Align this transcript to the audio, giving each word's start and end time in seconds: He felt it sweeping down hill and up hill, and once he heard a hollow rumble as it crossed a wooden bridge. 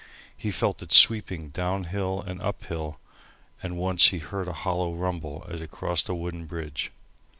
He 0.35 0.49
felt 0.49 0.81
it 0.81 0.91
sweeping 0.91 1.49
down 1.49 1.83
hill 1.83 2.23
and 2.25 2.41
up 2.41 2.63
hill, 2.63 2.99
and 3.61 3.77
once 3.77 4.07
he 4.07 4.17
heard 4.17 4.47
a 4.47 4.51
hollow 4.65 4.95
rumble 4.95 5.45
as 5.47 5.61
it 5.61 5.69
crossed 5.69 6.09
a 6.09 6.15
wooden 6.15 6.47
bridge. 6.47 6.91